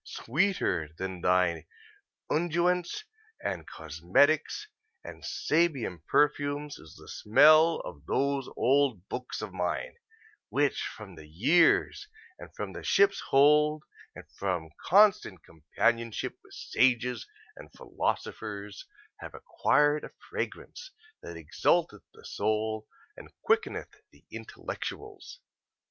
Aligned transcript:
Sweeter 0.03 0.89
than 0.97 1.21
thy 1.21 1.67
unguents 2.27 3.03
and 3.39 3.67
cosmetics 3.67 4.67
and 5.03 5.23
Sabean 5.23 6.03
perfumes 6.07 6.79
is 6.79 6.95
the 6.95 7.07
smell 7.07 7.75
of 7.81 8.07
those 8.07 8.49
old 8.57 9.07
books 9.09 9.43
of 9.43 9.53
mine, 9.53 9.97
which 10.49 10.81
from 10.97 11.13
the 11.13 11.27
years 11.27 12.07
and 12.39 12.49
from 12.55 12.73
the 12.73 12.81
ship's 12.81 13.19
hold 13.29 13.83
and 14.15 14.25
from 14.39 14.71
constant 14.89 15.43
companionship 15.43 16.35
with 16.43 16.53
sages 16.55 17.27
and 17.55 17.71
philosophers 17.73 18.87
have 19.19 19.35
acquired 19.35 20.03
a 20.03 20.09
fragrance 20.31 20.89
that 21.21 21.37
exalteth 21.37 22.01
the 22.15 22.25
soul 22.25 22.87
and 23.15 23.31
quickeneth 23.43 24.01
the 24.11 24.25
intellectuals! 24.31 25.41